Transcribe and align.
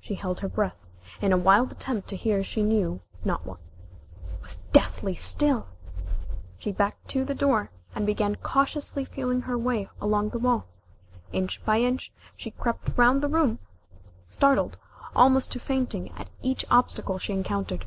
She 0.00 0.14
held 0.14 0.38
her 0.38 0.48
breath, 0.48 0.76
in 1.20 1.32
a 1.32 1.36
wild 1.36 1.72
attempt 1.72 2.06
to 2.10 2.16
hear 2.16 2.44
she 2.44 2.62
knew 2.62 3.00
not 3.24 3.44
what. 3.44 3.58
It 4.32 4.40
was 4.40 4.58
deathly 4.70 5.16
still! 5.16 5.66
She 6.56 6.70
backed 6.70 7.08
to 7.08 7.24
the 7.24 7.34
door, 7.34 7.72
and 7.92 8.06
began 8.06 8.36
cautiously 8.36 9.04
feeling 9.04 9.40
her 9.40 9.58
way 9.58 9.90
along 10.00 10.28
the 10.28 10.38
wall. 10.38 10.66
Inch 11.32 11.60
by 11.64 11.80
inch, 11.80 12.12
she 12.36 12.52
crept 12.52 12.96
round 12.96 13.22
the 13.24 13.28
room, 13.28 13.58
startled 14.28 14.76
almost 15.16 15.50
to 15.50 15.58
fainting 15.58 16.12
at 16.12 16.30
each 16.42 16.64
obstacle 16.70 17.18
she 17.18 17.32
encountered. 17.32 17.84